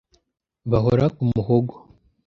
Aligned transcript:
bahora 0.71 1.05
ku 1.15 1.21
muhogo 1.31 1.75